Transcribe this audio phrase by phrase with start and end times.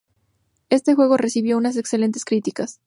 [0.71, 2.79] Este juego recibió unas excelentes críticas.